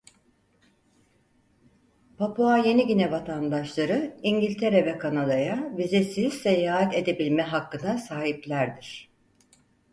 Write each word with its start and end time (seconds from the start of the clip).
Papua 2.17 2.57
Yeni 2.57 2.87
Gine 2.87 3.11
vatandaşları 3.11 4.17
İngiltere 4.23 4.85
ve 4.85 4.97
Kanada'ya 4.97 5.77
vizesiz 5.77 6.33
seyahat 6.33 6.95
edebilme 6.95 7.41
hakkına 7.41 7.97
sahiplerdir. 7.97 9.11